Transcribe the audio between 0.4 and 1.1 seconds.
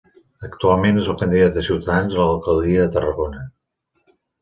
Actualment és